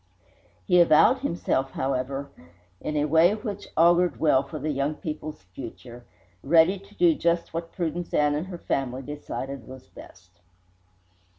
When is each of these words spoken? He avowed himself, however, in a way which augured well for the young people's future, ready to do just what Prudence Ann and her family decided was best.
He 0.65 0.81
avowed 0.81 1.19
himself, 1.19 1.69
however, 1.73 2.31
in 2.79 2.97
a 2.97 3.05
way 3.05 3.35
which 3.35 3.67
augured 3.77 4.19
well 4.19 4.41
for 4.41 4.57
the 4.57 4.71
young 4.71 4.95
people's 4.95 5.43
future, 5.53 6.05
ready 6.41 6.79
to 6.79 6.95
do 6.95 7.13
just 7.13 7.53
what 7.53 7.71
Prudence 7.71 8.11
Ann 8.11 8.33
and 8.33 8.47
her 8.47 8.57
family 8.57 9.03
decided 9.03 9.67
was 9.67 9.85
best. 9.89 10.39